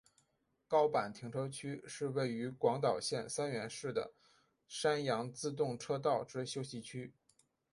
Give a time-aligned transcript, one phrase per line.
[0.67, 4.15] 高坂停车区是位于广岛县三原市的
[4.67, 7.13] 山阳自动车道之休息区。